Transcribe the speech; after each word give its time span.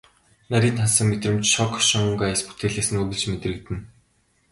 Нарийн 0.51 0.77
тансаг 0.77 1.05
мэдрэмж, 1.09 1.45
шог 1.53 1.69
хошин 1.75 2.03
өнгө 2.09 2.23
аяс 2.27 2.41
бүтээлээс 2.47 2.89
нь 2.91 2.99
үргэлж 3.01 3.23
мэдрэгдэнэ. 3.29 3.81